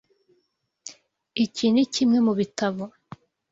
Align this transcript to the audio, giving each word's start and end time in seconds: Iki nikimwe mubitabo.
Iki 1.43 1.65
nikimwe 1.73 2.19
mubitabo. 2.25 2.83